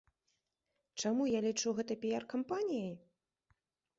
Чаму 1.01 1.27
я 1.27 1.39
лічу 1.47 1.73
гэта 1.79 1.97
піяр-кампаніяй? 2.05 2.91